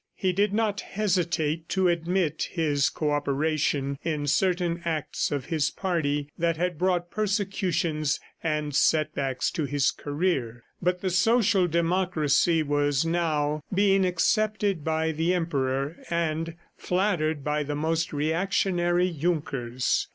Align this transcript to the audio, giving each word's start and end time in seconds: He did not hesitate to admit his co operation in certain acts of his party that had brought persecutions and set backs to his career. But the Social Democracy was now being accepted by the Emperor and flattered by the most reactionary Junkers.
He 0.15 0.33
did 0.33 0.51
not 0.51 0.81
hesitate 0.81 1.69
to 1.69 1.87
admit 1.87 2.47
his 2.53 2.89
co 2.89 3.11
operation 3.11 3.99
in 4.03 4.25
certain 4.25 4.81
acts 4.83 5.29
of 5.31 5.45
his 5.45 5.69
party 5.69 6.27
that 6.39 6.57
had 6.57 6.79
brought 6.79 7.11
persecutions 7.11 8.19
and 8.41 8.73
set 8.73 9.13
backs 9.13 9.51
to 9.51 9.65
his 9.65 9.91
career. 9.91 10.63
But 10.81 11.01
the 11.01 11.11
Social 11.11 11.67
Democracy 11.67 12.63
was 12.63 13.05
now 13.05 13.61
being 13.71 14.03
accepted 14.03 14.83
by 14.83 15.11
the 15.11 15.35
Emperor 15.35 15.95
and 16.09 16.55
flattered 16.75 17.43
by 17.43 17.61
the 17.61 17.75
most 17.75 18.11
reactionary 18.11 19.11
Junkers. 19.11 20.07